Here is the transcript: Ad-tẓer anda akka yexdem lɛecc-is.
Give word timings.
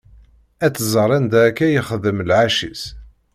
Ad-tẓer 0.65 1.09
anda 1.17 1.39
akka 1.49 1.65
yexdem 1.69 2.19
lɛecc-is. 2.29 2.83